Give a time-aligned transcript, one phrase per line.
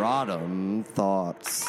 [0.00, 1.68] Rodham Thoughts.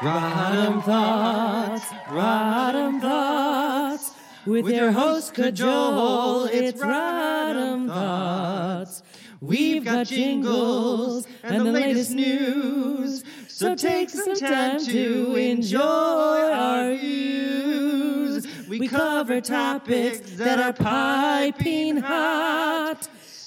[0.00, 4.10] Rodham Thoughts, Rodham Thoughts.
[4.44, 9.04] With your host, Kajol, it's Rodham Thoughts.
[9.40, 13.22] We've got jingles and the latest news.
[13.46, 18.44] So take some time to enjoy our views.
[18.68, 22.83] We cover topics that are piping hot.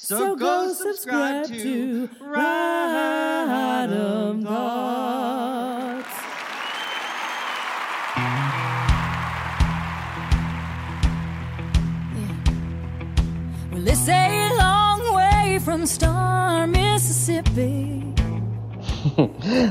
[0.08, 6.08] So go subscribe to Rodham Thoughts.
[13.74, 18.08] Well, it's a long way from Star, Mississippi.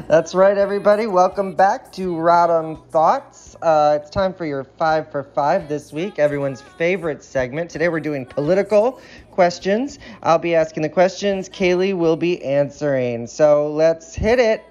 [0.08, 1.06] That's right, everybody.
[1.06, 3.54] Welcome back to Rodham Thoughts.
[3.62, 7.70] Uh, it's time for your five for five this week, everyone's favorite segment.
[7.70, 9.00] Today we're doing political
[9.36, 10.00] questions.
[10.22, 13.26] I'll be asking the questions, Kaylee will be answering.
[13.26, 14.64] So let's hit it.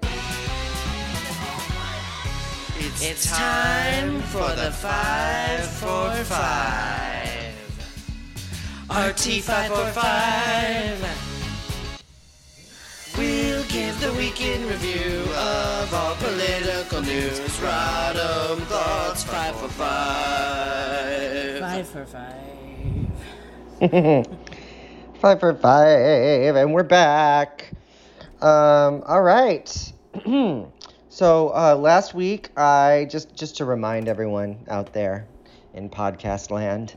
[3.00, 7.54] It's time for the five for five.
[8.88, 11.22] RT545.
[13.16, 17.38] We'll give the weekend review of all political news.
[17.60, 20.66] Rodham thoughts five for five.
[25.20, 25.60] Five for five.
[25.60, 27.72] Five for five, and we're back.
[28.42, 29.66] Um, all right.
[31.08, 35.26] so uh, last week, I just just to remind everyone out there
[35.72, 36.94] in podcast land,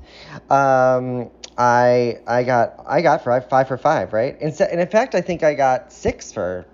[0.49, 4.37] um, I I got I got five five for five, right?
[4.41, 6.65] And, so, and in fact, I think I got six for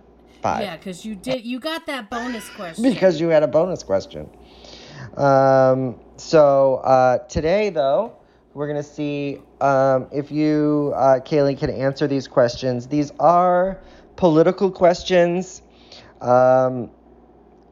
[0.42, 1.46] five Yeah, because you did.
[1.46, 2.84] You got that bonus question.
[2.92, 4.30] because you had a bonus question.
[5.16, 8.18] Um, so uh, today, though,
[8.56, 12.88] we're gonna see um, if you, uh, Kaylee, can answer these questions.
[12.88, 13.82] These are
[14.16, 15.62] political questions.
[16.22, 16.90] Um,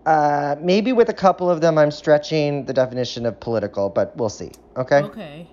[0.05, 4.29] uh, maybe with a couple of them, I'm stretching the definition of political, but we'll
[4.29, 4.51] see.
[4.75, 4.97] Okay.
[4.97, 5.47] Okay.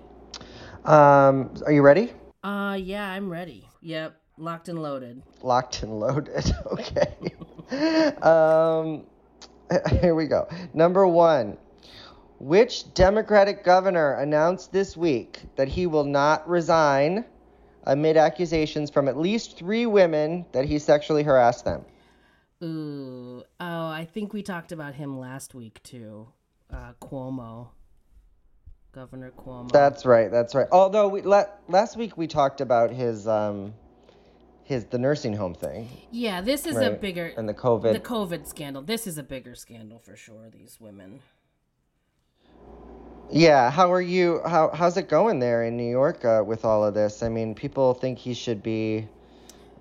[0.83, 2.11] Um, are you ready?
[2.43, 3.69] Uh, yeah, I'm ready.
[3.81, 5.23] Yep, locked and loaded.
[5.41, 6.53] Locked and loaded.
[6.73, 8.15] okay.
[8.21, 9.05] um,
[10.01, 10.49] here we go.
[10.73, 11.57] Number one.
[12.41, 17.23] Which Democratic governor announced this week that he will not resign
[17.83, 21.85] amid accusations from at least three women that he sexually harassed them?
[22.63, 23.43] Ooh.
[23.59, 26.29] Oh, I think we talked about him last week too.
[26.73, 27.67] Uh, Cuomo.
[28.91, 29.71] Governor Cuomo.
[29.71, 30.31] That's right.
[30.31, 30.67] That's right.
[30.71, 33.75] Although we la- last week we talked about his um
[34.63, 37.93] his the nursing home thing yeah, this is a bigger and the COVID.
[37.93, 38.81] the COVID scandal.
[38.81, 40.49] This is a bigger scandal for sure.
[40.51, 41.19] These women.
[43.31, 44.41] Yeah, how are you?
[44.45, 47.23] How how's it going there in New York uh, with all of this?
[47.23, 49.07] I mean, people think he should be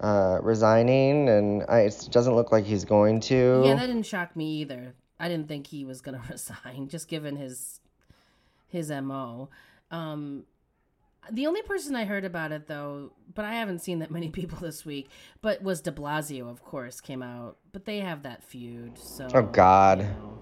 [0.00, 3.62] uh, resigning, and I, it doesn't look like he's going to.
[3.64, 4.94] Yeah, that didn't shock me either.
[5.18, 7.80] I didn't think he was gonna resign, just given his
[8.68, 9.48] his mo.
[9.90, 10.44] Um,
[11.30, 14.58] the only person I heard about it though, but I haven't seen that many people
[14.58, 15.08] this week,
[15.42, 17.56] but was De Blasio, of course, came out.
[17.72, 19.28] But they have that feud, so.
[19.34, 20.00] Oh, God.
[20.00, 20.38] you know.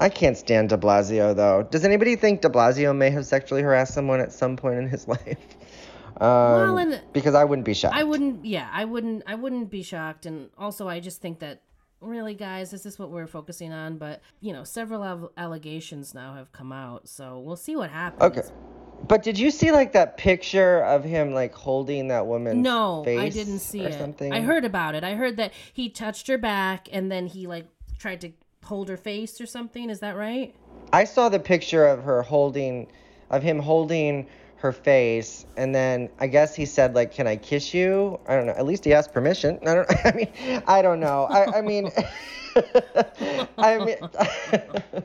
[0.00, 1.62] I can't stand De Blasio though.
[1.70, 5.06] Does anybody think De Blasio may have sexually harassed someone at some point in his
[5.14, 5.38] life?
[6.20, 7.94] Um, Well, and- because I wouldn't be shocked.
[7.96, 8.44] I wouldn't.
[8.44, 9.22] Yeah, I wouldn't.
[9.26, 10.26] I wouldn't be shocked.
[10.26, 11.62] And also, I just think that
[12.00, 13.98] really, guys, this is what we're focusing on?
[13.98, 18.22] But you know, several al- allegations now have come out, so we'll see what happens.
[18.38, 18.48] Okay.
[19.06, 23.20] But did you see like that picture of him like holding that woman's No, face
[23.20, 23.94] I didn't see or it.
[23.94, 24.32] something?
[24.32, 25.04] I heard about it.
[25.04, 27.68] I heard that he touched her back and then he like
[28.00, 28.32] tried to
[28.68, 29.88] hold her face or something.
[29.88, 30.54] Is that right?
[30.92, 32.86] I saw the picture of her holding,
[33.30, 37.72] of him holding her face, and then I guess he said like, "Can I kiss
[37.72, 38.52] you?" I don't know.
[38.52, 39.58] At least he asked permission.
[39.66, 39.88] I don't.
[40.04, 41.24] I mean, I don't know.
[41.24, 41.90] I, I mean,
[43.58, 43.96] I mean,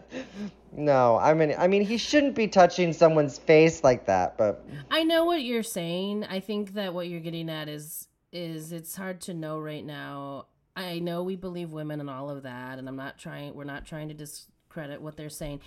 [0.74, 1.18] no.
[1.18, 4.38] I mean, I mean, he shouldn't be touching someone's face like that.
[4.38, 6.26] But I know what you're saying.
[6.26, 10.48] I think that what you're getting at is is it's hard to know right now.
[10.76, 13.54] I know we believe women and all of that, and I'm not trying.
[13.54, 15.62] We're not trying to discredit what they're saying,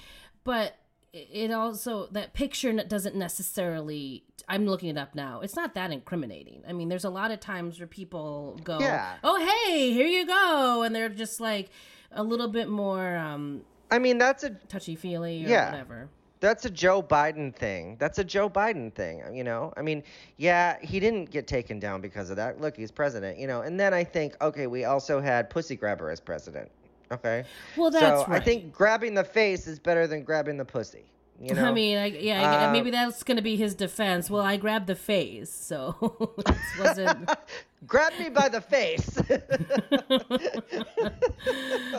[0.44, 0.74] but
[1.12, 4.24] it- also that picture doesn't necessarily.
[4.48, 5.40] I'm looking it up now.
[5.40, 6.62] It's not that incriminating.
[6.68, 9.16] I mean, there's a lot of times where people go, Yeah.
[9.24, 11.70] "Oh, hey, here you go," and they're just like
[12.12, 15.70] a little bit more um, I mean, that's a touchy feely or Yeah.
[15.70, 16.08] whatever.
[16.40, 17.96] That's a Joe Biden thing.
[17.98, 19.72] That's a Joe Biden thing, you know?
[19.76, 20.02] I mean,
[20.36, 22.60] yeah, he didn't get taken down because of that.
[22.60, 23.62] Look, he's president, you know?
[23.62, 26.70] And then I think, okay, we also had Pussy Grabber as president.
[27.10, 27.44] Okay?
[27.76, 28.40] Well, that's so right.
[28.42, 31.04] I think grabbing the face is better than grabbing the pussy.
[31.40, 31.66] You know?
[31.66, 34.28] I mean, I, yeah, I- Uh, maybe that's going to be his defense.
[34.30, 35.94] Well, I grabbed the face, so
[36.46, 37.30] it wasn't.
[37.86, 39.18] grabbed me by the face.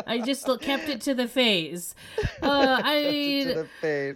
[0.05, 1.95] I just kept it to the face.
[2.41, 4.15] Uh, I to the face.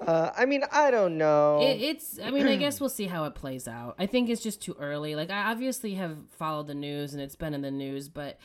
[0.00, 1.60] Uh, I mean, I don't know.
[1.62, 3.94] it, it's i mean i guess we'll see how it plays out.
[3.98, 5.14] I think it's just too early.
[5.14, 8.38] Like i obviously have followed the news and it's been in the news but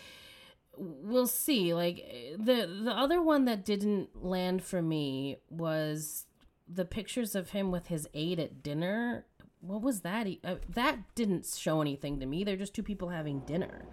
[0.77, 1.73] we'll see.
[1.73, 2.05] Like
[2.37, 6.25] the the other one that didn't land for me was
[6.67, 9.25] the pictures of him with his aide at dinner.
[9.61, 12.43] What was that uh, that didn't show anything to me.
[12.43, 13.85] They're just two people having dinner.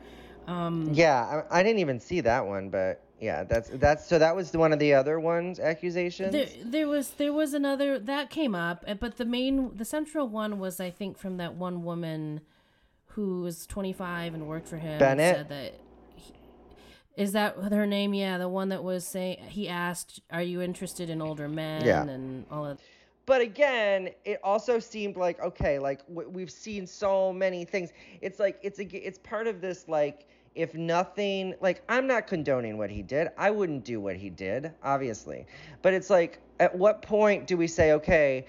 [0.94, 4.52] Yeah, I, I didn't even see that one, but yeah, that's that's so that was
[4.52, 6.32] one of the other ones accusations.
[6.32, 10.28] There, there was there was another that came up, uh, but the main the central
[10.28, 12.42] one was I think from that one woman
[13.06, 14.98] who was 25 and worked for him.
[14.98, 15.36] Bennett?
[15.36, 15.74] said that
[16.16, 16.34] he-
[17.16, 18.12] is that her name?
[18.12, 22.02] Yeah, the one that was saying he asked, "Are you interested in older men?" Yeah.
[22.02, 22.78] and all of.
[23.24, 27.92] but again, it also seemed like okay, like w- we've seen so many things.
[28.20, 32.78] It's like it's a it's part of this like if nothing like I'm not condoning
[32.78, 33.28] what he did.
[33.38, 35.46] I wouldn't do what he did, obviously.
[35.82, 38.46] But it's like at what point do we say okay,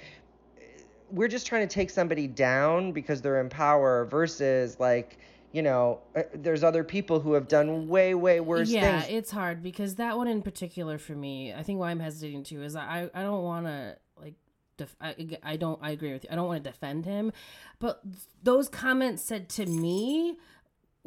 [1.11, 5.19] we're just trying to take somebody down because they're in power versus like
[5.53, 8.81] you know, uh, there's other people who have done way, way worse things.
[8.81, 9.13] yeah, things.
[9.17, 12.63] it's hard because that one in particular for me, I think why I'm hesitating too
[12.63, 14.35] is I I don't want to like
[14.77, 16.29] def- I, I don't I agree with you.
[16.31, 17.31] I don't want to defend him,
[17.79, 18.01] but
[18.43, 20.37] those comments said to me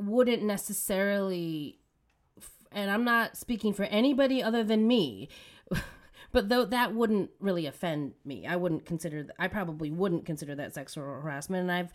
[0.01, 1.79] wouldn't necessarily
[2.73, 5.29] and I'm not speaking for anybody other than me.
[6.33, 9.27] But though that wouldn't really offend me, I wouldn't consider.
[9.37, 11.93] I probably wouldn't consider that sexual harassment, and I've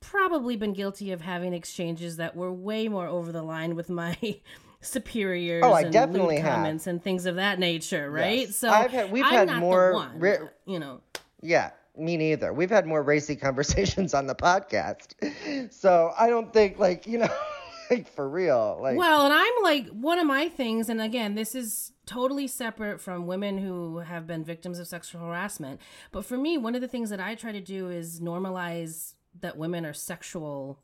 [0.00, 4.16] probably been guilty of having exchanges that were way more over the line with my
[4.82, 5.64] superiors.
[5.66, 6.54] Oh, I and definitely have.
[6.54, 8.46] comments and things of that nature, right?
[8.46, 8.54] Yes.
[8.56, 11.00] So I've had- we've I'm had more one, ri- you know.
[11.40, 12.52] Yeah, me neither.
[12.52, 15.72] We've had more racy conversations on the podcast.
[15.72, 17.28] So I don't think like, you know,
[17.90, 18.78] like for real.
[18.80, 23.00] Like Well, and I'm like one of my things, and again, this is totally separate
[23.00, 25.80] from women who have been victims of sexual harassment.
[26.10, 29.56] But for me, one of the things that I try to do is normalize that
[29.56, 30.78] women are sexual,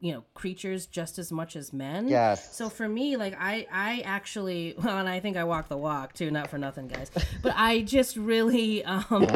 [0.00, 2.08] you know, creatures just as much as men.
[2.08, 2.56] Yes.
[2.56, 6.12] So for me, like I, I actually, well, and I think I walk the walk
[6.14, 7.10] too, not for nothing, guys.
[7.42, 9.26] But I just really, um,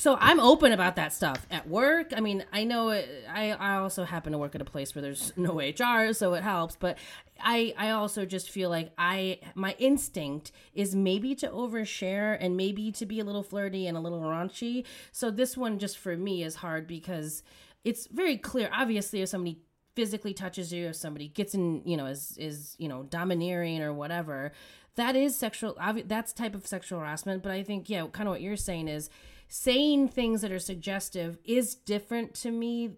[0.00, 2.14] so I'm open about that stuff at work.
[2.16, 5.02] I mean, I know it, I I also happen to work at a place where
[5.02, 6.74] there's no HR, so it helps.
[6.74, 6.96] But
[7.38, 12.90] I I also just feel like I my instinct is maybe to overshare and maybe
[12.92, 14.86] to be a little flirty and a little raunchy.
[15.12, 17.42] So this one just for me is hard because
[17.84, 18.70] it's very clear.
[18.72, 19.58] Obviously, if somebody
[19.96, 23.92] physically touches you, if somebody gets in, you know, is is you know domineering or
[23.92, 24.52] whatever,
[24.94, 25.76] that is sexual.
[26.06, 27.42] That's type of sexual harassment.
[27.42, 29.10] But I think yeah, kind of what you're saying is
[29.50, 32.92] saying things that are suggestive is different to me.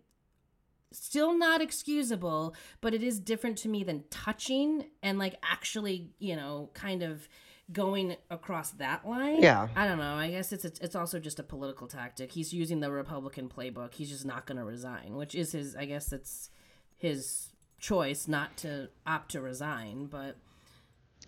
[0.93, 6.37] Still not excusable, but it is different to me than touching and like actually, you
[6.37, 7.27] know, kind of
[7.73, 9.43] going across that line.
[9.43, 9.69] Yeah.
[9.75, 10.15] I don't know.
[10.15, 12.33] I guess it's a, it's also just a political tactic.
[12.33, 13.95] He's using the Republican playbook.
[13.95, 15.75] He's just not going to resign, which is his.
[15.75, 16.51] I guess it's
[16.99, 17.49] his
[17.81, 20.05] choice not to opt to resign.
[20.05, 20.37] But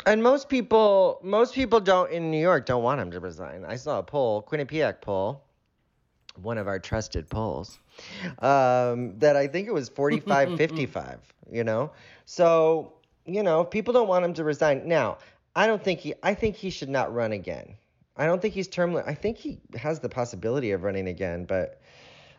[0.06, 3.64] and most people most people don't in New York don't want him to resign.
[3.66, 5.42] I saw a poll, Quinnipiac poll,
[6.40, 7.78] one of our trusted polls,
[8.40, 11.20] um, that I think it was 45 55,
[11.50, 11.92] you know?
[12.24, 12.94] So,
[13.26, 14.86] you know, if people don't want him to resign.
[14.86, 15.18] Now,
[15.56, 17.74] I don't think he I think he should not run again.
[18.16, 21.80] I don't think he's term I think he has the possibility of running again, but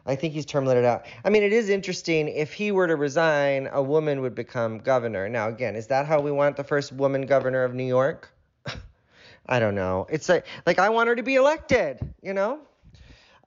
[0.05, 1.05] I think he's term limited out.
[1.23, 2.27] I mean, it is interesting.
[2.27, 5.27] If he were to resign, a woman would become governor.
[5.27, 8.31] Now, again, is that how we want the first woman governor of New York?
[9.47, 10.05] I don't know.
[10.09, 12.59] It's like, like I want her to be elected, you know?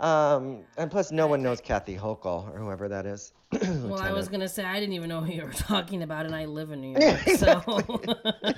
[0.00, 3.33] Um, and plus, no one knows Kathy Hochul or whoever that is.
[3.62, 6.35] well, I was gonna say I didn't even know who you were talking about, and
[6.37, 8.00] I live in New York, so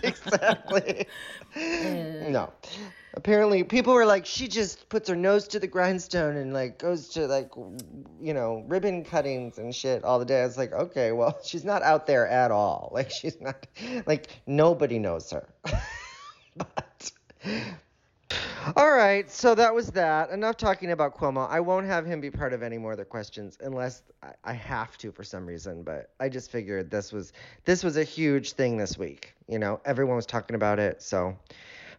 [0.03, 1.07] exactly.
[1.57, 2.53] no.
[3.15, 7.09] Apparently, people were like, she just puts her nose to the grindstone and like goes
[7.11, 7.51] to like,
[8.21, 10.43] you know, ribbon cuttings and shit all the day.
[10.43, 12.93] I was like, okay, well, she's not out there at all.
[13.01, 13.67] Like, she's not,
[14.05, 15.49] like, nobody knows her.
[16.57, 17.13] but.
[18.77, 20.29] All right, so that was that.
[20.31, 21.49] Enough talking about Cuomo.
[21.49, 24.53] I won't have him be part of any more of the questions unless I- I
[24.53, 25.83] have to for some reason.
[25.83, 27.33] But I just figured this was
[27.65, 29.35] this was a huge thing this week.
[29.49, 31.37] You know, everyone was talking about it, so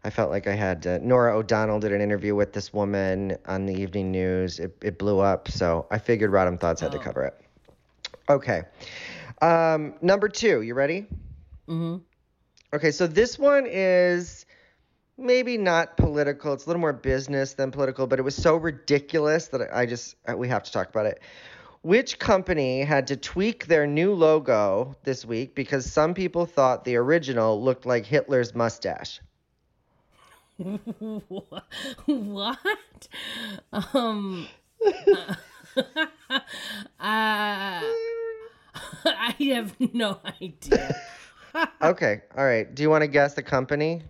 [0.03, 0.99] I felt like I had to.
[1.05, 4.59] Norah O'Donnell did an interview with this woman on the evening news.
[4.59, 7.39] It, it blew up, so I figured Rodham Thoughts had to cover it.
[8.29, 8.63] Okay,
[9.41, 10.61] um, number two.
[10.61, 11.05] You ready?
[11.67, 11.97] hmm
[12.73, 14.45] Okay, so this one is
[15.17, 16.53] maybe not political.
[16.53, 20.15] It's a little more business than political, but it was so ridiculous that I just
[20.27, 21.19] uh, we have to talk about it.
[21.83, 26.95] Which company had to tweak their new logo this week because some people thought the
[26.95, 29.19] original looked like Hitler's mustache?
[32.05, 33.07] What?
[33.93, 34.47] Um.
[34.85, 35.35] uh,
[36.99, 38.01] I
[39.53, 40.95] have no idea.
[41.81, 42.73] Okay, all right.
[42.73, 44.03] Do you want to guess the company?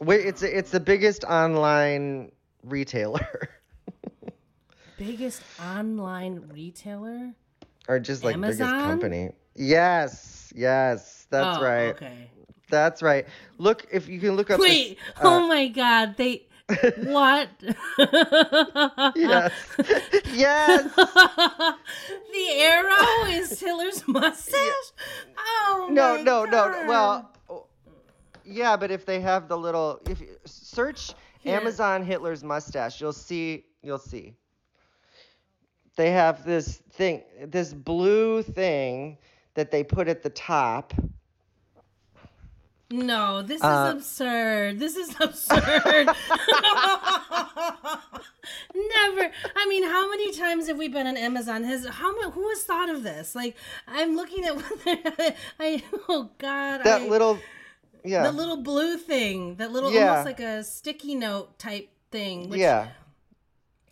[0.00, 2.30] Wait, it's it's the biggest online
[2.62, 3.50] retailer,
[4.96, 7.34] Biggest online retailer?
[7.88, 8.82] or just like biggest Amazon?
[8.82, 9.30] company.
[9.56, 11.96] Yes, yes, that's Oh, right.
[11.96, 12.30] Okay.
[12.68, 13.26] That's right.
[13.58, 14.58] Look, if you can look up.
[14.60, 14.98] this- Wait.
[15.16, 16.16] uh, oh my God.
[16.16, 16.42] They.
[17.04, 17.48] What?
[19.14, 19.52] yes,
[20.34, 20.94] yes.
[20.96, 24.58] the arrow is Hitler's mustache?
[25.38, 26.84] Oh No, my no, no.
[26.88, 27.30] Well,
[28.44, 31.54] yeah, but if they have the little, if you search Here.
[31.56, 34.34] Amazon Hitler's mustache, you'll see, you'll see.
[35.96, 39.18] They have this thing, this blue thing
[39.54, 40.92] that they put at the top.
[42.90, 44.78] No, this is Uh, absurd.
[44.78, 46.06] This is absurd.
[48.74, 49.32] Never.
[49.56, 51.64] I mean, how many times have we been on Amazon?
[51.64, 53.34] Has how mu- who has thought of this?
[53.34, 53.56] Like,
[53.88, 55.82] I'm looking at what I.
[56.08, 56.82] Oh God.
[56.84, 57.38] That I, little,
[58.04, 60.10] yeah, the little blue thing, that little Yeah.
[60.10, 62.48] almost like a sticky note type thing.
[62.50, 62.88] Which yeah.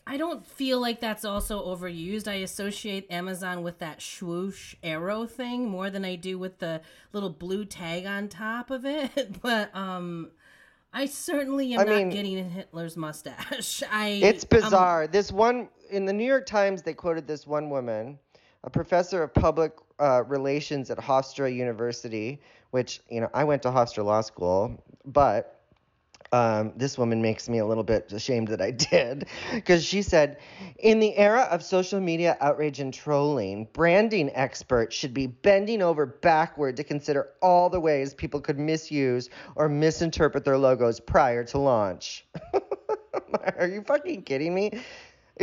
[0.07, 2.29] I don't feel like that's also overused.
[2.29, 6.83] I associate Amazon with that swoosh arrow thing more than I do with the
[7.13, 9.37] little blue tag on top of it.
[9.43, 10.31] But um
[10.93, 13.83] I certainly am I not getting Hitler's mustache.
[13.91, 15.07] I It's um, bizarre.
[15.09, 18.19] this one in the New York Times, they quoted this one woman,
[18.63, 23.71] a professor of public uh, relations at Hofstra University, which you know I went to
[23.71, 25.54] Hofstra Law School, but
[26.35, 30.39] um, this woman makes me a little bit ashamed that I did, because she said,
[30.81, 36.07] in the era of social media outrage and trolling, branding experts should be bending over
[36.07, 41.59] backward to consider all the ways people could misuse or misinterpret their logos prior to
[41.59, 42.27] launch.
[43.59, 44.73] Are you fucking kidding me?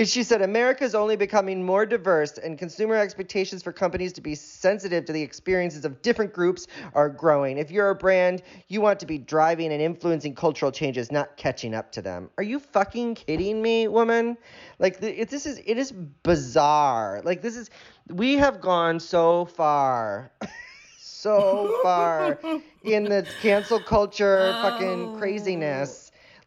[0.06, 4.36] She said America is only becoming more diverse, and consumer expectations for companies to be
[4.36, 7.58] sensitive to the experiences of different groups are growing.
[7.58, 11.76] If you're a brand, you want to be driving and influencing cultural changes, not catching
[11.76, 12.30] up to them.
[12.38, 14.38] Are you fucking kidding me, woman?
[14.80, 17.22] Like it, this is it is bizarre.
[17.26, 17.70] Like this is
[18.08, 20.32] we have gone so far.
[21.22, 22.40] so far
[22.84, 25.18] in the cancel culture fucking oh.
[25.18, 26.01] craziness.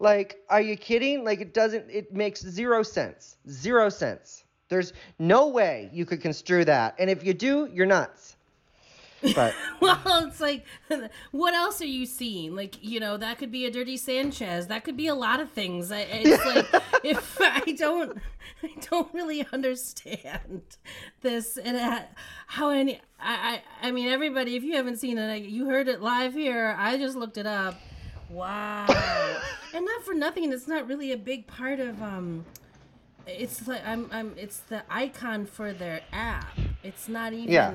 [0.05, 1.25] Like, are you kidding?
[1.25, 3.39] Like, it doesn't, it makes zero sense.
[3.49, 4.45] Zero sense.
[4.69, 6.95] There's no way you could construe that.
[6.99, 8.37] And if you do, you're nuts.
[9.35, 10.67] But Well, it's like,
[11.31, 12.55] what else are you seeing?
[12.55, 14.67] Like, you know, that could be a dirty Sanchez.
[14.67, 15.91] That could be a lot of things.
[15.91, 18.19] I, it's like, if I don't,
[18.63, 20.63] I don't really understand
[21.23, 22.03] this and uh,
[22.47, 23.01] how any.
[23.19, 26.77] I, I, I mean, everybody, if you haven't seen it, you heard it live here.
[26.79, 27.81] I just looked it up.
[28.31, 28.87] Wow,
[29.75, 30.53] and not for nothing.
[30.53, 32.45] It's not really a big part of um.
[33.27, 34.35] It's like I'm, I'm.
[34.37, 36.59] It's the icon for their app.
[36.83, 37.73] It's not even Yeah.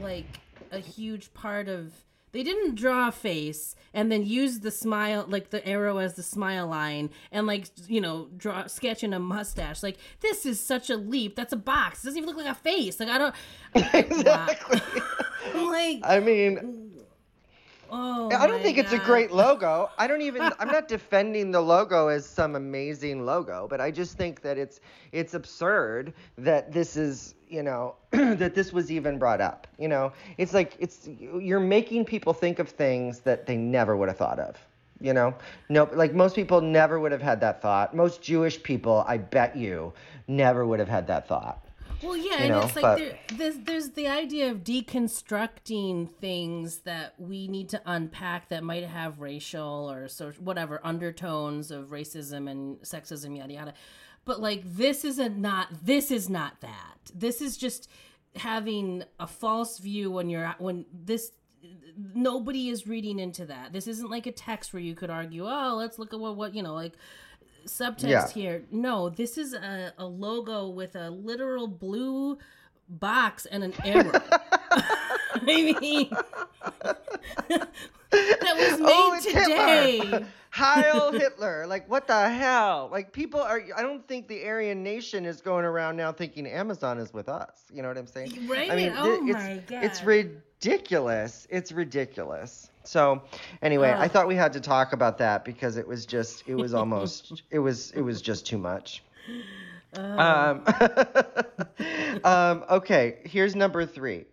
[0.00, 1.92] like a huge part of
[2.32, 6.22] they didn't draw a face and then use the smile like the arrow as the
[6.22, 10.96] smile line and like you know draw sketching a mustache like this is such a
[10.96, 13.34] leap that's a box it doesn't even look like a face like i don't
[13.94, 14.80] exactly.
[15.54, 16.87] I'm like I mean,
[17.90, 19.90] oh I don't think it's a great logo.
[19.98, 24.16] I don't even I'm not defending the logo as some amazing logo, but I just
[24.16, 24.80] think that it's
[25.12, 29.66] it's absurd that this is, you know, that this was even brought up.
[29.78, 34.08] You know, it's like it's you're making people think of things that they never would
[34.08, 34.56] have thought of.
[35.00, 35.34] You know,
[35.68, 37.94] no, like most people never would have had that thought.
[37.94, 39.92] Most Jewish people, I bet you,
[40.26, 41.64] never would have had that thought.
[42.02, 46.78] Well, yeah, you and it's like but- there, there's there's the idea of deconstructing things
[46.80, 52.48] that we need to unpack that might have racial or so whatever undertones of racism
[52.50, 53.74] and sexism, yada yada.
[54.24, 56.98] But like this is a not this is not that.
[57.14, 57.90] This is just
[58.36, 61.32] having a false view when you're when this
[62.14, 63.72] nobody is reading into that.
[63.72, 66.54] This isn't like a text where you could argue, oh, let's look at what what
[66.54, 66.94] you know like
[67.68, 68.28] subtext Yeah.
[68.28, 68.62] here.
[68.70, 72.38] No, this is a, a logo with a literal blue
[72.88, 74.12] box and an arrow.
[74.70, 76.10] I mean,
[78.10, 79.98] that was oh, made Oh, today.
[79.98, 80.26] Hitler.
[80.50, 81.66] Heil Hitler.
[81.66, 82.88] Like, what the hell?
[82.90, 86.98] Like, people are, I don't think the Aryan nation is going around now thinking Amazon
[86.98, 87.64] is with us.
[87.72, 88.48] You know what I'm saying?
[88.48, 88.70] Right?
[88.70, 90.06] I mean, Oh it's, my it's God.
[90.06, 91.46] ridiculous.
[91.50, 92.70] It's ridiculous.
[92.88, 93.20] So,
[93.60, 96.72] anyway, I thought we had to talk about that because it was just, it was
[96.82, 99.02] almost, it was, it was just too much.
[99.92, 100.64] Um,
[102.24, 104.24] um, okay, here's number three.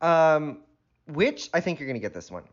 [0.00, 0.60] Um,
[1.06, 2.44] which, I think you're going to get this one.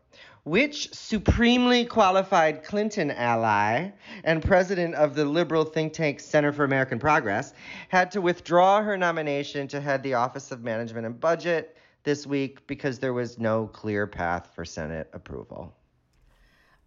[0.44, 3.92] Which supremely qualified Clinton ally
[4.24, 7.54] and president of the liberal think tank Center for American Progress
[7.88, 12.66] had to withdraw her nomination to head the Office of Management and Budget this week
[12.66, 15.74] because there was no clear path for Senate approval?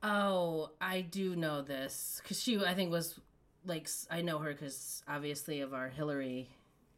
[0.04, 3.20] Oh, I do know this because she, I think, was
[3.66, 6.48] like I know her because obviously of our Hillary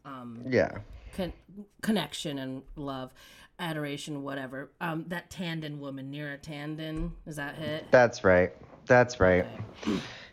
[0.06, 0.80] um, Yeah.
[1.16, 1.34] con-
[1.82, 3.12] connection and love,
[3.58, 4.70] adoration, whatever.
[4.82, 7.86] Um, that Tanden woman, Neera Tanden, is that it?
[7.90, 8.52] That's right.
[8.86, 9.46] That's right.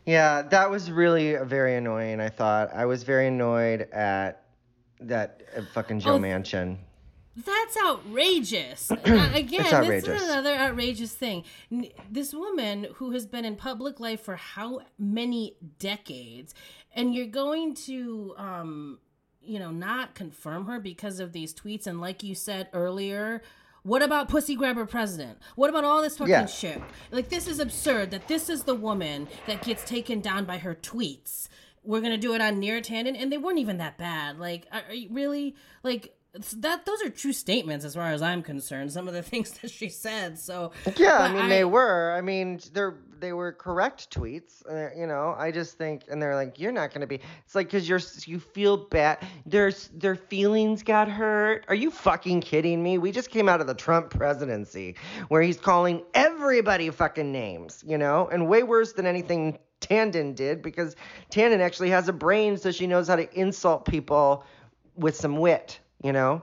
[0.04, 2.20] Yeah, that was really very annoying.
[2.20, 4.42] I thought I was very annoyed at
[5.00, 6.78] that uh, fucking Joe Oh, Manchin.
[7.36, 8.90] That's outrageous.
[8.90, 11.44] Again, It's this is another outrageous thing.
[12.10, 16.54] This woman who has been in public life for how many decades,
[16.94, 18.98] and you're going to, um,
[19.42, 21.86] you know, not confirm her because of these tweets.
[21.86, 23.42] And like you said earlier,
[23.82, 25.38] what about pussy grabber president?
[25.56, 26.46] What about all this fucking Yeah.
[26.46, 26.80] shit?
[27.12, 28.10] Like this is absurd.
[28.12, 31.48] That this is the woman that gets taken down by her tweets.
[31.84, 34.40] We're gonna do it on Neera Tanden, and they weren't even that bad.
[34.40, 36.15] Like, are, are you really like?
[36.58, 38.92] That those are true statements as far as I'm concerned.
[38.92, 40.38] Some of the things that she said.
[40.38, 42.12] So Yeah, I mean they were.
[42.16, 44.62] I mean they're they were correct tweets.
[44.68, 47.20] Uh, you know, I just think, and they're like, you're not gonna be.
[47.44, 49.18] It's like because you're you feel bad.
[49.46, 51.64] There's their feelings got hurt.
[51.68, 52.98] Are you fucking kidding me?
[52.98, 54.96] We just came out of the Trump presidency
[55.28, 57.82] where he's calling everybody fucking names.
[57.86, 60.96] You know, and way worse than anything Tanden did because
[61.30, 64.44] Tanden actually has a brain, so she knows how to insult people
[64.96, 65.80] with some wit.
[66.02, 66.42] You know.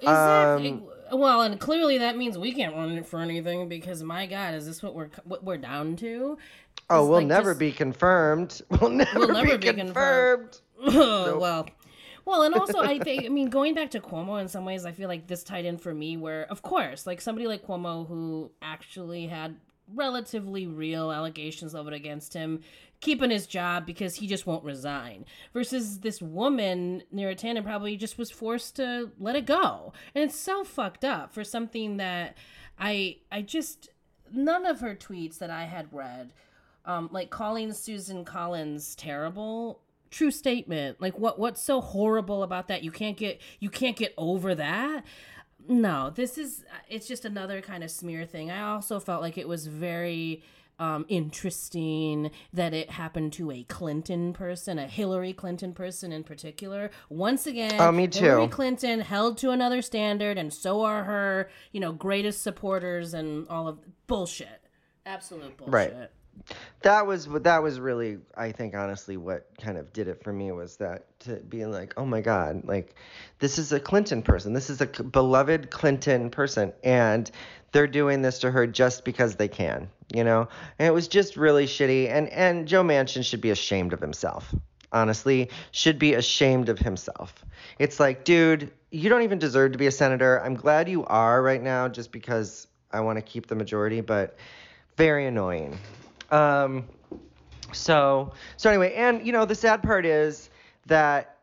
[0.00, 4.02] Is that, Um, well, and clearly that means we can't run it for anything because
[4.02, 6.38] my God, is this what we're what we're down to?
[6.90, 8.60] Oh, we'll like never just- be confirmed.
[8.80, 10.58] We'll never, never be, be confirmed.
[10.82, 11.40] confirmed.
[11.40, 11.66] well,
[12.24, 14.92] well, and also I think I mean going back to Cuomo in some ways, I
[14.92, 18.50] feel like this tied in for me where, of course, like somebody like Cuomo who
[18.62, 19.56] actually had
[19.94, 22.60] relatively real allegations leveled against him
[23.04, 28.30] keeping his job because he just won't resign versus this woman Neera probably just was
[28.30, 32.36] forced to let it go and it's so fucked up for something that
[32.78, 33.90] I I just
[34.32, 36.32] none of her tweets that I had read
[36.86, 39.80] um, like calling Susan Collins terrible.
[40.10, 41.00] True statement.
[41.00, 42.84] Like what what's so horrible about that?
[42.84, 45.04] You can't get you can't get over that.
[45.66, 48.50] No, this is it's just another kind of smear thing.
[48.50, 50.42] I also felt like it was very
[50.78, 56.90] um, interesting that it happened to a Clinton person, a Hillary Clinton person in particular.
[57.08, 58.48] Once again, Oh, me Hillary.
[58.48, 63.68] Clinton held to another standard, and so are her, you know, greatest supporters and all
[63.68, 64.48] of bullshit.
[65.06, 65.72] Absolute bullshit.
[65.74, 66.10] Right.
[66.82, 70.32] That was what that was really I think honestly what kind of did it for
[70.32, 72.94] me was that to being like oh my god like
[73.38, 74.52] this is a Clinton person.
[74.52, 77.30] This is a beloved Clinton person and
[77.72, 80.48] they're doing this to her just because they can you know?
[80.78, 84.54] And it was just really shitty and and Joe Manchin should be ashamed of himself.
[84.92, 87.44] Honestly should be ashamed of himself.
[87.78, 90.40] It's like dude you don't even deserve to be a senator.
[90.42, 94.36] I'm glad you are right now just because I want to keep the majority but
[94.96, 95.78] very annoying
[96.30, 96.84] um,
[97.72, 100.50] so so anyway, and you know the sad part is
[100.86, 101.38] that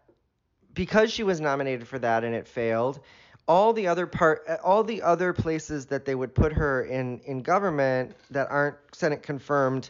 [0.74, 3.00] because she was nominated for that and it failed,
[3.48, 7.42] all the other part all the other places that they would put her in in
[7.42, 9.90] government that aren't Senate confirmed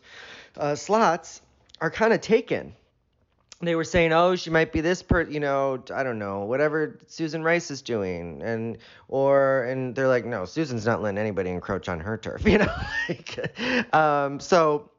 [0.58, 1.42] uh, slots
[1.80, 2.74] are kind of taken.
[3.62, 6.98] They were saying, "Oh, she might be this per, you know, I don't know, whatever
[7.08, 11.88] Susan Rice is doing," and or and they're like, "No, Susan's not letting anybody encroach
[11.88, 12.74] on her turf," you know.
[13.08, 14.90] like, um, so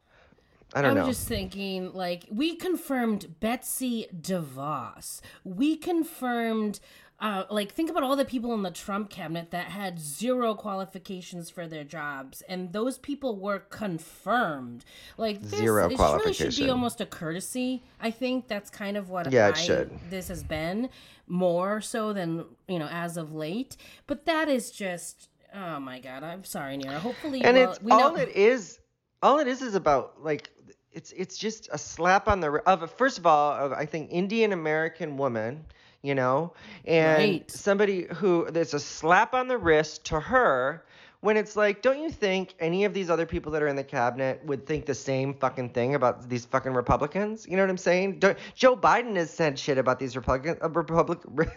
[0.75, 1.07] I I don't was know.
[1.09, 5.21] just thinking, like, we confirmed Betsy DeVos.
[5.45, 6.81] We confirmed,
[7.21, 11.51] uh, like, think about all the people in the Trump cabinet that had zero qualifications
[11.51, 14.85] for their jobs, and those people were confirmed.
[15.17, 17.83] Like, this, Zero it really should be almost a courtesy.
[18.01, 19.91] I think that's kind of what Yeah, it I- should.
[20.11, 20.89] This has been
[21.27, 25.29] more so than you know as of late, but that is just.
[25.55, 26.23] Oh my God!
[26.23, 26.95] I'm sorry, Neera.
[26.99, 28.81] Hopefully, and well, it's we all know, it is
[29.23, 30.51] all it is is about like
[30.93, 34.11] it's it's just a slap on the of a, first of all of i think
[34.11, 35.65] indian american woman
[36.03, 36.53] you know
[36.87, 37.51] and Right.
[37.51, 40.85] somebody who there's a slap on the wrist to her
[41.21, 43.85] when it's like don't you think any of these other people that are in the
[43.85, 47.77] cabinet would think the same fucking thing about these fucking republicans you know what i'm
[47.79, 51.21] saying don't, joe biden has said shit about these republican uh, republic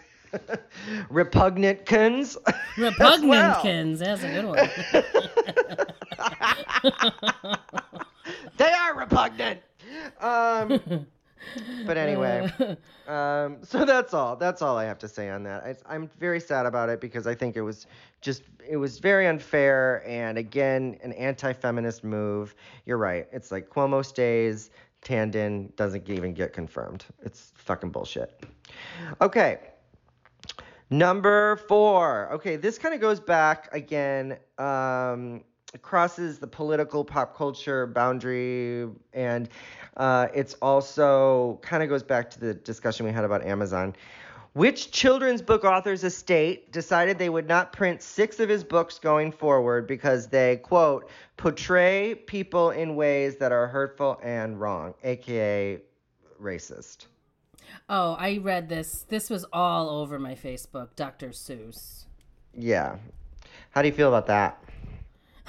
[1.10, 2.36] repugnantcans
[3.00, 3.62] as well.
[3.98, 4.58] That's a good one.
[8.56, 9.60] they are repugnant.
[10.20, 11.06] Um,
[11.86, 12.50] But anyway,
[13.06, 14.36] um, so that's all.
[14.36, 15.62] That's all I have to say on that.
[15.64, 17.86] I, I'm very sad about it because I think it was
[18.20, 22.54] just it was very unfair and again an anti-feminist move.
[22.84, 23.28] You're right.
[23.32, 24.70] It's like Cuomo stays,
[25.02, 27.04] Tanden doesn't even get confirmed.
[27.22, 28.44] It's fucking bullshit.
[29.20, 29.58] Okay.
[30.88, 32.30] Number four.
[32.32, 34.38] Okay, this kind of goes back again.
[34.58, 35.42] Um,
[35.82, 39.48] crosses the political pop culture boundary and
[39.96, 43.94] uh, it's also kind of goes back to the discussion we had about amazon
[44.54, 49.30] which children's book author's estate decided they would not print six of his books going
[49.30, 55.78] forward because they quote portray people in ways that are hurtful and wrong aka
[56.40, 57.06] racist
[57.88, 59.04] Oh, I read this.
[59.08, 61.28] This was all over my Facebook, Dr.
[61.30, 62.04] Seuss.
[62.54, 62.96] yeah
[63.70, 64.62] how do you feel about that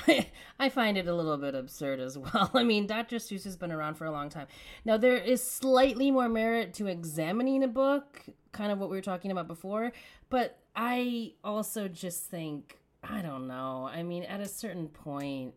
[0.59, 2.51] I find it a little bit absurd as well.
[2.53, 3.17] I mean, Dr.
[3.17, 4.47] Seuss has been around for a long time.
[4.85, 9.01] Now, there is slightly more merit to examining a book, kind of what we were
[9.01, 9.91] talking about before,
[10.29, 13.89] but I also just think, I don't know.
[13.91, 15.55] I mean, at a certain point,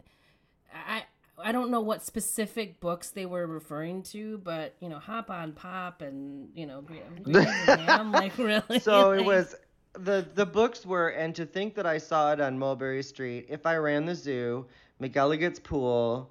[0.72, 1.04] I.
[1.42, 5.52] I don't know what specific books they were referring to, but you know, Hop on
[5.52, 8.78] Pop and you know, Green, Green Eggs like really.
[8.78, 9.54] So it was
[9.94, 13.46] the the books were and to think that I saw it on Mulberry Street.
[13.48, 14.66] If I ran the zoo,
[15.00, 16.30] McElligot's pool,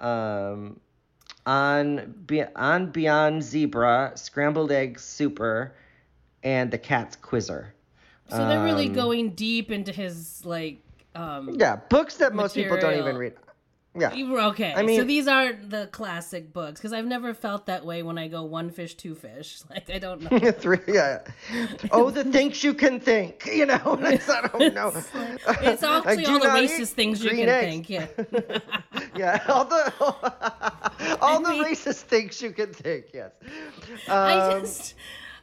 [0.00, 0.80] um,
[1.46, 5.74] on Be- on Beyond Zebra, Scrambled Eggs Super,
[6.42, 7.74] and the Cat's Quizzer.
[8.30, 10.78] So they're really Um, going deep into his like
[11.14, 13.34] um Yeah, books that most people don't even read.
[13.96, 14.12] Yeah.
[14.12, 17.66] You were- Okay, I mean- so these are the classic books because I've never felt
[17.66, 19.60] that way when I go one fish, two fish.
[19.70, 20.50] Like I don't know.
[20.64, 21.20] Three, yeah.
[21.92, 23.98] Oh, the things you can think, you know.
[24.02, 24.88] It's, I don't know.
[24.94, 27.66] It's I actually all the racist things you can eggs.
[27.70, 27.90] think.
[27.90, 28.06] Yeah.
[29.16, 29.92] Yeah, all the
[31.22, 33.06] all the mean- racist things you can think.
[33.14, 33.30] Yes.
[34.08, 34.94] I Um, just,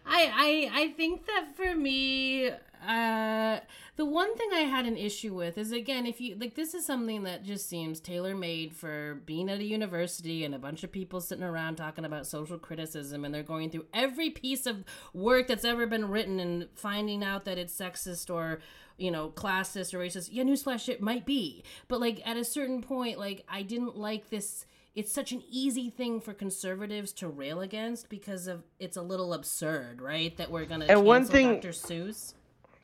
[0.05, 2.51] I, I, I think that for me,
[2.87, 3.59] uh,
[3.95, 6.85] the one thing I had an issue with is again, if you like, this is
[6.85, 10.91] something that just seems tailor made for being at a university and a bunch of
[10.91, 15.47] people sitting around talking about social criticism, and they're going through every piece of work
[15.47, 18.59] that's ever been written and finding out that it's sexist or
[18.97, 20.29] you know, classist or racist.
[20.31, 21.63] Yeah, newsflash, it might be.
[21.87, 24.65] But like at a certain point, like I didn't like this.
[24.93, 29.33] It's such an easy thing for conservatives to rail against because of it's a little
[29.33, 30.35] absurd, right?
[30.37, 31.69] That we're gonna And one thing- Dr.
[31.69, 32.33] Seuss.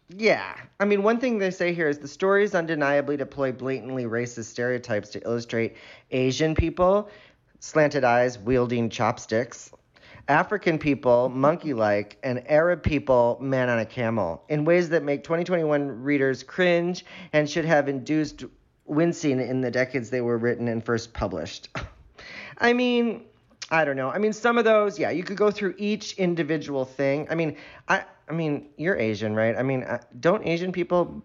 [0.09, 0.55] Yeah.
[0.79, 5.09] I mean, one thing they say here is the stories undeniably deploy blatantly racist stereotypes
[5.09, 5.75] to illustrate
[6.11, 7.09] Asian people,
[7.59, 9.71] slanted eyes, wielding chopsticks,
[10.29, 15.23] African people, monkey like, and Arab people, man on a camel, in ways that make
[15.23, 18.45] 2021 readers cringe and should have induced
[18.85, 21.69] wincing in the decades they were written and first published.
[22.57, 23.25] I mean,
[23.69, 24.09] I don't know.
[24.09, 27.27] I mean, some of those, yeah, you could go through each individual thing.
[27.29, 29.55] I mean, I, I mean, you're Asian, right?
[29.55, 31.23] I mean, uh, don't Asian people?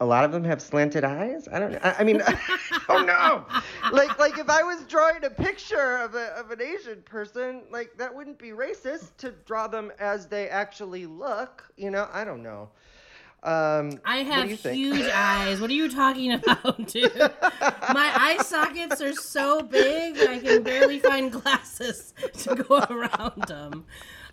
[0.00, 1.48] A lot of them have slanted eyes.
[1.50, 1.80] I don't know.
[1.82, 2.22] I, I mean,
[2.88, 3.46] oh no!
[3.92, 7.96] Like, like if I was drawing a picture of a of an Asian person, like
[7.96, 11.64] that wouldn't be racist to draw them as they actually look.
[11.76, 12.68] You know, I don't know.
[13.42, 15.60] Um, I have huge eyes.
[15.60, 17.14] What are you talking about, dude?
[17.16, 23.84] My eye sockets are so big I can barely find glasses to go around them.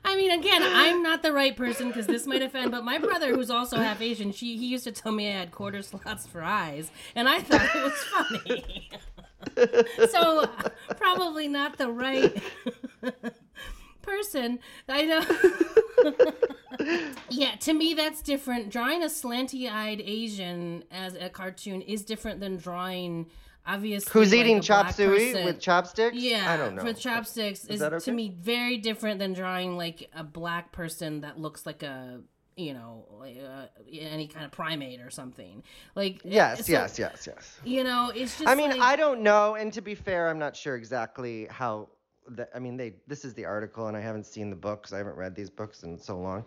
[0.06, 3.34] I mean, again, I'm not the right person because this might offend, but my brother,
[3.34, 6.42] who's also half Asian, she he used to tell me I had quarter slots for
[6.42, 8.90] eyes, and I thought it was funny.
[10.10, 10.50] so
[10.98, 12.42] probably not the right
[14.02, 14.60] person.
[14.88, 15.24] I know.
[17.30, 18.70] yeah, to me that's different.
[18.70, 23.28] Drawing a slanty-eyed Asian as a cartoon is different than drawing
[23.66, 25.46] obviously Who's like, eating chop suey person.
[25.46, 26.16] with chopsticks?
[26.16, 26.84] Yeah, I don't know.
[26.84, 31.40] For chopsticks is, that to me very different than drawing like a black person that
[31.40, 32.22] looks like a
[32.56, 35.64] you know like, uh, any kind of primate or something.
[35.96, 37.60] Like Yes, so, yes, yes, yes.
[37.64, 38.48] You know, it's just.
[38.48, 41.90] I mean, like, I don't know, and to be fair, I'm not sure exactly how.
[42.28, 42.94] The, I mean, they.
[43.08, 44.94] This is the article, and I haven't seen the books.
[44.94, 46.46] I haven't read these books in so long,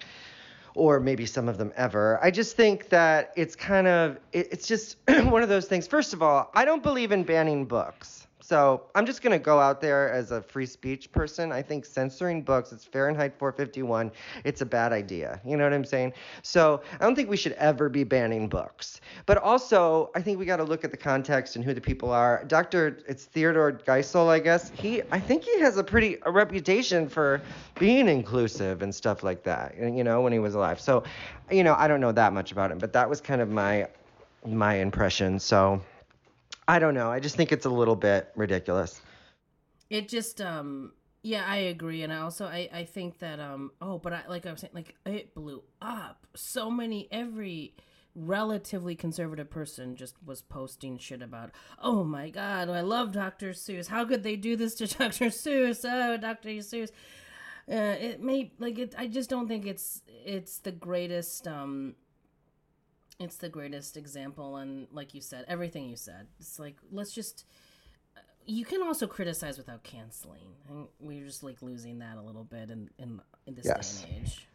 [0.77, 2.21] or maybe some of them ever.
[2.23, 4.19] I just think that it's kind of.
[4.33, 5.87] It, it's just one of those things.
[5.87, 8.26] First of all, I don't believe in banning books.
[8.47, 11.51] So I'm just gonna go out there as a free speech person.
[11.51, 14.13] I think censoring books, it's Fahrenheit 451.
[14.45, 15.41] It's a bad idea.
[15.45, 16.13] You know what I'm saying?
[16.43, 19.01] So I don't think we should ever be banning books.
[19.27, 22.13] But also, I think we got to look at the context and who the people
[22.13, 22.45] are.
[22.47, 22.99] Dr.
[23.09, 24.71] It's Theodore Geisel, I guess.
[24.71, 27.43] He, I think he has a pretty a reputation for
[27.81, 29.75] being inclusive and stuff like that.
[29.77, 30.81] You know, when he was alive.
[30.81, 31.03] So,
[31.51, 33.89] you know, I don't know that much about him, but that was kind of my
[34.47, 35.41] my impression.
[35.41, 35.83] So.
[36.69, 37.11] I don't know.
[37.11, 39.01] I just think it's a little bit ridiculous.
[39.91, 43.99] it just um Yeah, I agree, and I also I I think that um oh,
[43.99, 46.27] but I like I was saying like it blew up.
[46.35, 47.75] So many every
[48.15, 51.51] relatively conservative person just was posting shit about
[51.83, 55.85] oh my god i love dr seuss how could they do this to dr seuss
[55.85, 56.89] oh dr seuss
[57.71, 61.95] uh, it may like it i just don't think it's it's the greatest um
[63.19, 67.45] it's the greatest example and like you said everything you said it's like let's just
[68.47, 72.71] you can also criticize without canceling and we're just like losing that a little bit
[72.71, 74.03] in in, in this Yes.
[74.03, 74.47] day and age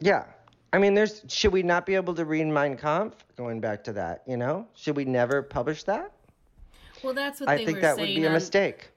[0.00, 0.24] Yeah.
[0.72, 3.24] I mean, there's should we not be able to read Mein Kampf?
[3.36, 6.12] Going back to that, you know, should we never publish that?
[7.04, 8.90] well that's what I they think were that would be a on- mistake.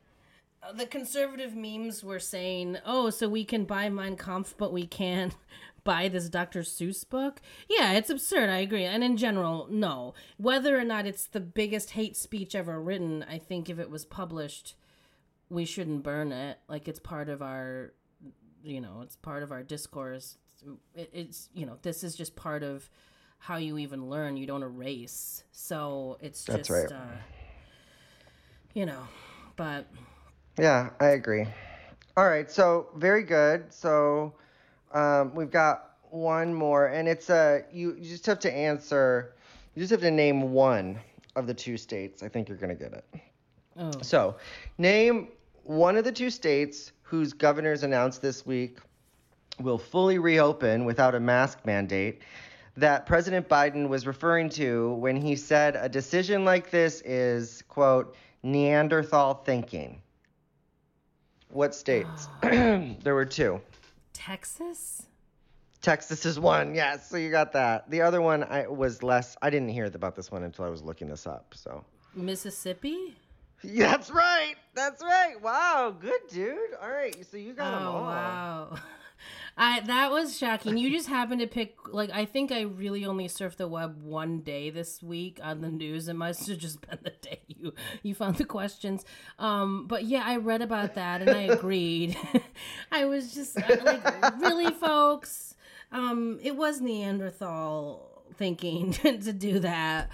[0.75, 5.35] the conservative memes were saying, "Oh, so we can buy Mein Kampf, but we can't
[5.83, 6.61] buy this Dr.
[6.61, 8.49] Seuss book." Yeah, it's absurd.
[8.49, 8.85] I agree.
[8.85, 10.13] And in general, no.
[10.37, 14.05] Whether or not it's the biggest hate speech ever written, I think if it was
[14.05, 14.75] published,
[15.49, 16.59] we shouldn't burn it.
[16.67, 17.93] Like it's part of our,
[18.63, 20.37] you know, it's part of our discourse.
[20.95, 22.89] It's you know, this is just part of
[23.39, 24.37] how you even learn.
[24.37, 25.43] You don't erase.
[25.51, 26.99] So it's That's just, right.
[26.99, 27.17] uh,
[28.73, 29.07] you know,
[29.55, 29.87] but.
[30.59, 31.45] Yeah, I agree.
[32.17, 33.73] All right, so very good.
[33.73, 34.33] So
[34.91, 39.33] um, we've got one more, and it's a you, you just have to answer.
[39.75, 40.99] You just have to name one
[41.35, 42.23] of the two states.
[42.23, 43.05] I think you're gonna get it.
[43.77, 43.91] Oh.
[44.01, 44.35] So,
[44.77, 45.29] name
[45.63, 48.79] one of the two states whose governors announced this week
[49.59, 52.21] will fully reopen without a mask mandate
[52.77, 58.15] that President Biden was referring to when he said a decision like this is, quote,
[58.41, 60.01] Neanderthal thinking.
[61.49, 62.27] What states?
[62.41, 63.59] there were two.
[64.19, 65.03] Texas?
[65.81, 67.09] Texas is one, yes.
[67.09, 67.89] So you got that.
[67.89, 69.37] The other one I was less.
[69.41, 71.53] I didn't hear about this one until I was looking this up.
[71.55, 73.15] So Mississippi?
[73.63, 74.55] that's right.
[74.75, 75.41] That's right.
[75.41, 76.57] Wow, good dude.
[76.81, 78.03] All right, so you got them oh all.
[78.03, 78.75] wow.
[79.61, 80.77] I that was shocking.
[80.77, 84.39] You just happened to pick like I think I really only surfed the web one
[84.39, 86.07] day this week on the news.
[86.07, 89.03] It must have just been the day you you found the questions.
[89.37, 92.17] Um, but yeah, I read about that and I agreed.
[92.91, 95.55] I was just uh, like, really, folks.
[95.91, 100.09] Um, it was Neanderthal thinking to do that.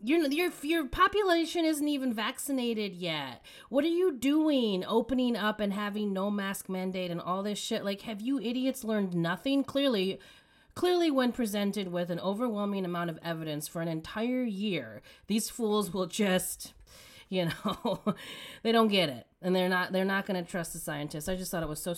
[0.00, 3.44] Your your your population isn't even vaccinated yet.
[3.68, 4.84] What are you doing?
[4.84, 7.84] Opening up and having no mask mandate and all this shit.
[7.84, 9.64] Like, have you idiots learned nothing?
[9.64, 10.20] Clearly,
[10.76, 15.92] clearly, when presented with an overwhelming amount of evidence for an entire year, these fools
[15.92, 16.74] will just,
[17.28, 18.14] you know,
[18.62, 21.28] they don't get it, and they're not they're not going to trust the scientists.
[21.28, 21.96] I just thought it was so.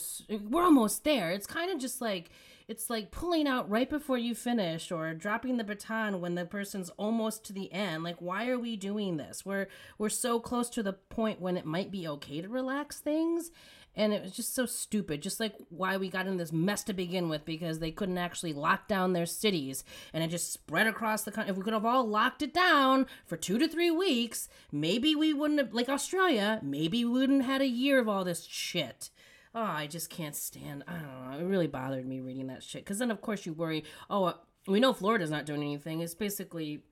[0.48, 1.32] We're almost there.
[1.32, 2.30] It's kind of just like
[2.70, 6.88] it's like pulling out right before you finish or dropping the baton when the person's
[6.90, 8.04] almost to the end.
[8.04, 9.44] Like why are we doing this?
[9.44, 9.66] We're
[9.98, 13.50] we're so close to the point when it might be okay to relax things.
[13.96, 16.92] And it was just so stupid just like why we got in this mess to
[16.92, 19.82] begin with because they couldn't actually lock down their cities.
[20.14, 23.06] And it just spread across the country if we could have all locked it down
[23.26, 27.50] for two to three weeks maybe we wouldn't have like australia maybe we wouldn't have
[27.50, 29.10] had a year of all this shit
[29.54, 30.84] Oh, I just can't stand.
[30.86, 31.38] I don't know.
[31.38, 32.84] It really bothered me reading that shit.
[32.84, 33.84] Because then, of course, you worry.
[34.08, 34.34] Oh, uh,
[34.68, 36.00] we know Florida's not doing anything.
[36.00, 36.82] It's basically,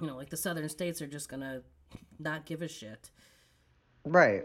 [0.00, 1.62] you know, like the southern states are just gonna
[2.18, 3.10] not give a shit.
[4.04, 4.44] Right.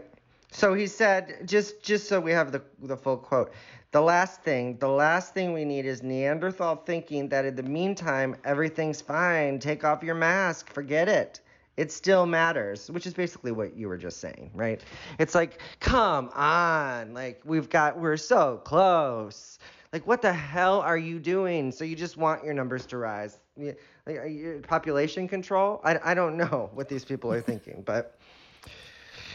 [0.50, 3.52] So he said, just just so we have the the full quote.
[3.90, 8.36] The last thing, the last thing we need is Neanderthal thinking that in the meantime
[8.44, 9.58] everything's fine.
[9.58, 10.72] Take off your mask.
[10.72, 11.40] Forget it.
[11.76, 14.80] It still matters, which is basically what you were just saying, right?
[15.18, 19.58] It's like, come on, like we've got, we're so close.
[19.92, 21.72] Like, what the hell are you doing?
[21.72, 23.38] So you just want your numbers to rise?
[23.56, 25.80] Like, you, population control?
[25.84, 28.18] I, I don't know what these people are thinking, but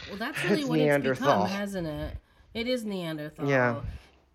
[0.08, 1.44] Well, that's really It's what it's Neanderthal.
[1.44, 2.16] become, hasn't it?
[2.54, 3.48] It is Neanderthal.
[3.48, 3.80] Yeah.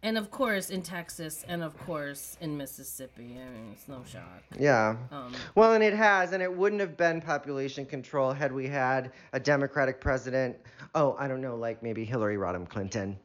[0.06, 3.40] And of course in Texas, and of course in Mississippi.
[3.42, 4.44] I mean, it's no shock.
[4.56, 4.98] Yeah.
[5.12, 9.14] Um, Well, and it has, and it wouldn't have been population control had we had
[9.34, 10.58] a Democratic president.
[10.94, 13.18] Oh, I don't know, like maybe Hillary Rodham Clinton.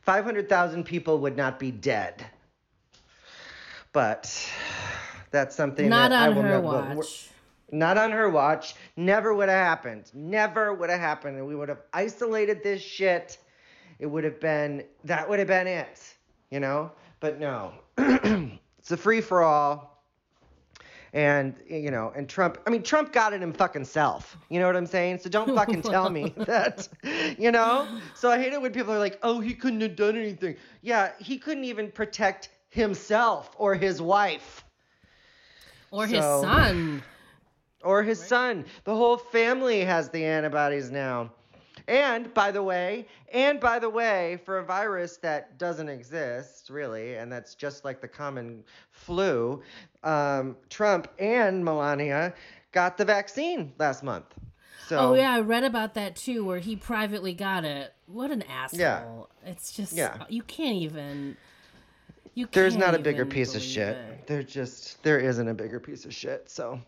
[0.00, 2.24] 500,000 people would not be dead.
[3.92, 4.34] But
[5.30, 7.28] that's something not that I on will her never- watch.
[7.70, 8.76] Not on her watch.
[8.96, 10.10] Never would have happened.
[10.14, 11.36] Never would have happened.
[11.36, 13.36] And we would have isolated this shit.
[13.98, 16.13] It would have been, that would have been it,
[16.54, 16.92] you know?
[17.18, 17.72] But no.
[17.98, 20.00] it's a free for all.
[21.12, 24.36] And, you know, and Trump, I mean, Trump got it him fucking self.
[24.48, 25.18] You know what I'm saying?
[25.18, 26.88] So don't fucking tell me that,
[27.38, 27.88] you know?
[28.14, 30.56] So I hate it when people are like, oh, he couldn't have done anything.
[30.80, 34.64] Yeah, he couldn't even protect himself or his wife
[35.90, 37.02] Or his son.
[37.82, 38.64] or his son.
[38.84, 41.32] The whole family has the antibodies now.
[41.86, 47.16] And by the way, and by the way, for a virus that doesn't exist really,
[47.16, 49.62] and that's just like the common flu,
[50.02, 52.32] um, Trump and Melania
[52.72, 54.26] got the vaccine last month.
[54.88, 57.92] So Oh yeah, I read about that too, where he privately got it.
[58.06, 58.78] What an asshole!
[59.44, 59.50] Yeah.
[59.50, 60.24] It's just Yeah.
[60.28, 61.36] you can't even.
[62.34, 63.96] You there's can't not a bigger piece of shit.
[63.96, 64.26] it.
[64.26, 66.50] There just there isn't a bigger piece of shit.
[66.50, 66.80] So,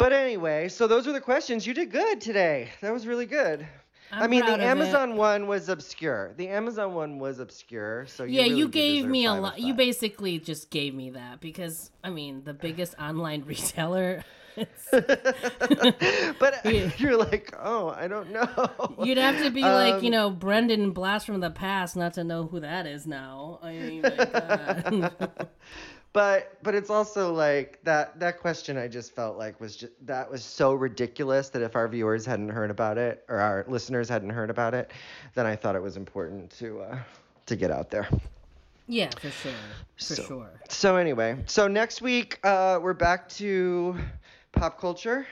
[0.00, 1.66] but anyway, so those were the questions.
[1.66, 2.70] You did good today.
[2.80, 3.66] That was really good.
[4.12, 4.64] i I'm mean, the of it.
[4.64, 6.32] Amazon one was obscure.
[6.36, 8.06] The Amazon one was obscure.
[8.06, 9.60] So you yeah, really you gave me a lot.
[9.60, 14.24] You basically just gave me that because I mean, the biggest online retailer.
[14.90, 16.64] But
[17.00, 18.96] you're like, oh, I don't know.
[19.02, 22.24] you'd have to be like, you Um, know, Brendan Blast from the past not to
[22.24, 23.60] know who that is now.
[23.62, 25.10] I mean.
[26.12, 30.30] But but it's also like that that question I just felt like was just that
[30.30, 34.30] was so ridiculous that if our viewers hadn't heard about it or our listeners hadn't
[34.30, 34.90] heard about it,
[35.34, 36.98] then I thought it was important to uh,
[37.46, 38.08] to get out there.
[38.88, 39.52] yeah, for sure,
[39.96, 40.50] for So- sure.
[40.68, 43.96] So anyway, so next week uh, we're back to
[44.52, 45.26] pop culture,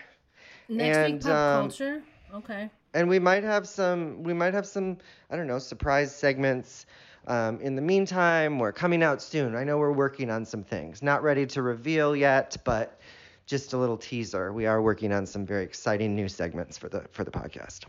[0.68, 2.02] Next and, week, pop um, culture.
[2.34, 2.70] Okay.
[2.94, 4.98] and we might have some we might have some
[5.30, 6.86] I don't know surprise segments.
[7.28, 9.54] Um, in the meantime, we're coming out soon.
[9.54, 11.02] I know we're working on some things.
[11.02, 12.98] Not ready to reveal yet, but
[13.44, 14.50] just a little teaser.
[14.52, 17.84] We are working on some very exciting new segments for the for the podcast.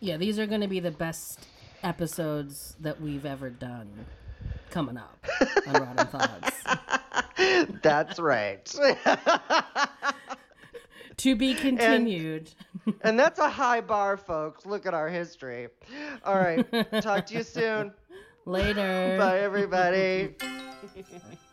[0.00, 1.46] Yeah, these are going to be the best
[1.82, 3.88] episodes that we've ever done
[4.70, 5.18] coming up
[5.66, 6.62] on Rotten Thoughts.
[7.82, 8.74] That's right.
[11.18, 12.42] To be continued.
[12.42, 12.54] and
[13.02, 14.66] that's a high bar, folks.
[14.66, 15.68] Look at our history.
[16.24, 16.64] All right.
[17.02, 17.92] Talk to you soon.
[18.44, 19.16] Later.
[19.18, 20.34] Bye, everybody.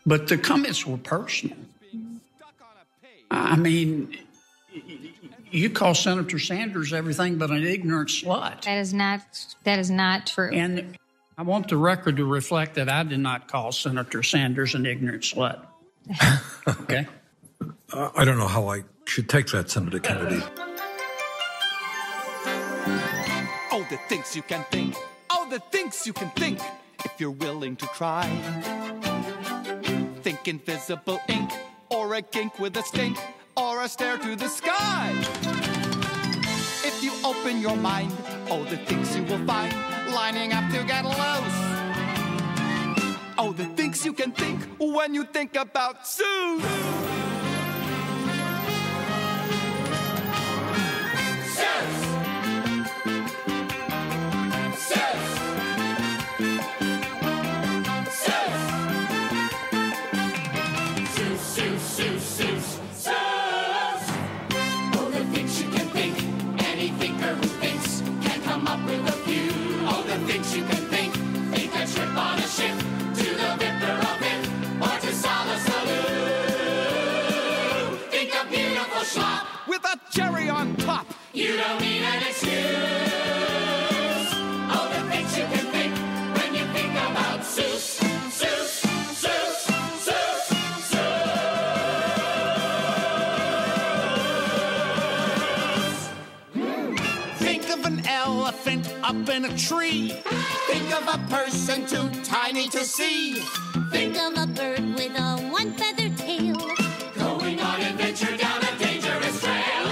[0.06, 1.58] But the comments were personal.
[3.32, 4.16] I mean,
[4.74, 5.12] y- y-
[5.52, 8.62] you call Senator Sanders everything but an ignorant slut.
[8.64, 9.22] That is not
[9.64, 10.52] that is not true.
[10.54, 10.98] And
[11.38, 15.24] I want the record to reflect that I did not call Senator Sanders an ignorant
[15.24, 15.66] slut.
[16.68, 17.08] Okay?
[17.92, 20.42] Uh, I don't know how I should take that, Senator Kennedy.
[24.26, 24.96] Things you can think.
[25.30, 26.60] Oh, the things you can think
[27.04, 28.26] if you're willing to try.
[30.24, 31.52] Think invisible ink,
[31.92, 33.20] or a gink with a stink,
[33.56, 35.14] or a stare to the sky.
[36.84, 38.14] If you open your mind,
[38.50, 39.72] oh, the things you will find
[40.12, 41.60] lining up to get loose.
[43.38, 47.05] Oh, the things you can think when you think about Seuss.
[98.26, 100.10] Elephant up in a tree.
[100.68, 103.36] Think of a person too tiny to see.
[103.92, 106.58] Think of a bird with a one feather tail.
[107.16, 109.86] Going on adventure down a dangerous trail.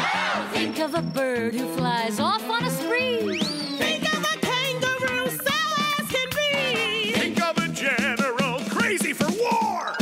[0.52, 3.38] Think of a bird who flies off on a spree.
[3.84, 5.58] Think of a kangaroo, so
[6.00, 7.12] as can be.
[7.12, 9.94] Think of a general crazy for war.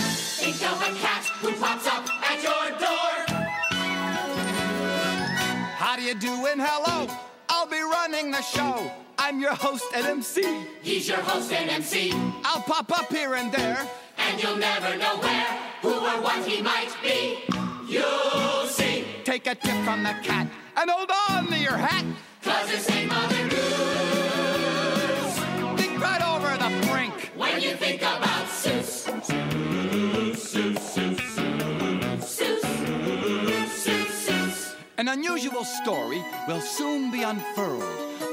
[0.42, 3.14] Think of a cat who pops up at your door.
[5.84, 7.01] How do you do and hello?
[8.22, 8.92] Running the show.
[9.18, 10.44] I'm your host and MC.
[10.84, 12.12] He's your host and MC,
[12.44, 13.90] I'll pop up here and there.
[14.20, 17.40] and you'll never know where, who or what he might be.
[17.88, 22.06] You'll see, Take a tip from the cat and hold on to your hat.
[22.44, 25.40] cause this ain't Mother Goose.
[25.82, 27.32] Think right over the brink.
[27.36, 28.31] When you think about
[35.12, 37.84] unusual story will soon be unfurled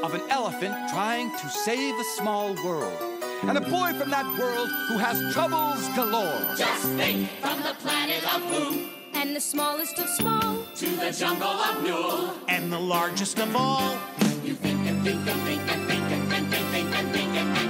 [0.05, 2.97] of an elephant trying to save a small world.
[3.43, 6.55] And a boy from that world who has troubles galore.
[6.57, 10.65] Just think from the planet of Boo And the smallest of small.
[10.77, 12.35] To the jungle of Nool.
[12.47, 13.99] And the largest of all.
[14.45, 17.59] You think and think and think and think and think and think and think and
[17.59, 17.68] think.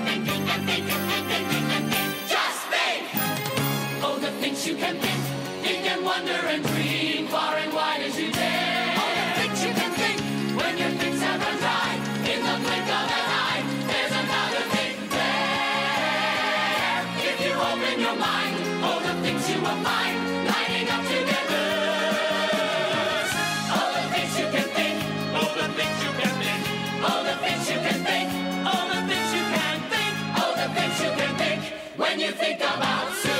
[32.29, 33.38] you think about Seuss.